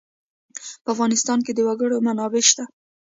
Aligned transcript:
په 0.83 0.87
افغانستان 0.93 1.39
کې 1.45 1.51
د 1.53 1.59
وګړي 1.67 1.97
منابع 2.07 2.43
شته. 2.49 2.63